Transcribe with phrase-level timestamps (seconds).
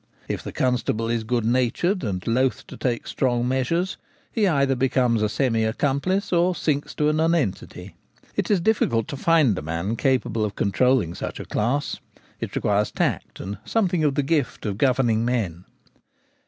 [0.27, 3.97] If the constable is good natured, and loth to take strong measures,
[4.31, 7.93] he either becomes a semi accomplice or sinks to a nonentity.
[8.35, 11.99] It is difficult to find a man capable of controlling such a class;
[12.39, 15.65] it requires tact, and something of the gift of governing men.